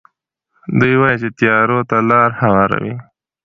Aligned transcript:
دوی 0.79 0.95
وايي 1.01 1.17
چې 1.21 1.29
تیارو 1.39 1.79
ته 1.89 1.97
لارې 2.09 2.35
هواروي. 2.41 2.93